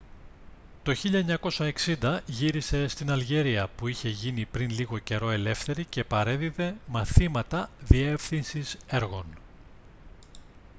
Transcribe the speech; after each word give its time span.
το 0.83 0.95
1960 2.01 2.19
γύρισε 2.25 2.87
στην 2.87 3.11
αλγερία 3.11 3.67
που 3.77 3.87
είχε 3.87 4.09
γίνει 4.09 4.45
πριν 4.45 4.69
λίγο 4.69 4.97
καιρό 4.97 5.29
ελεύθερη 5.31 5.85
και 5.85 6.03
παρέδιδε 6.03 6.75
μαθήματα 6.87 7.69
διεύθυνσης 7.81 8.77
έργων 8.87 9.25